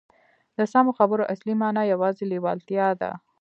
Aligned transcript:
د 0.57 0.59
سمو 0.71 0.91
خبرو 0.99 1.29
اصلي 1.33 1.53
مانا 1.61 1.81
یوازې 1.93 2.23
لېوالتیا 2.31 2.87
ده 3.01 3.11